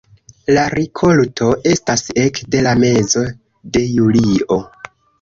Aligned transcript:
La 0.53 0.63
rikolto 0.73 1.51
estas 1.73 2.05
ekde 2.23 2.65
la 2.71 2.75
mezo 2.83 3.27
de 3.75 3.89
julio. 3.95 4.63